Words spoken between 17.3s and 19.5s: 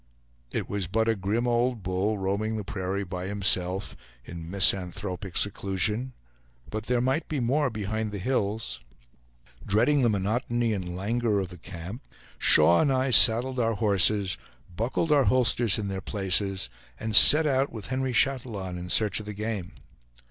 out with Henry Chatillon in search of the